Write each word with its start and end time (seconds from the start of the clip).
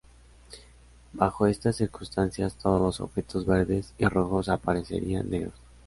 Bajo 1.13 1.45
estas 1.45 1.75
circunstancias, 1.75 2.55
todos 2.57 2.81
los 2.81 2.99
objetos 3.01 3.45
verdes 3.45 3.93
y 3.99 4.07
rojos 4.07 4.49
aparecerían 4.49 5.29
negros. 5.29 5.53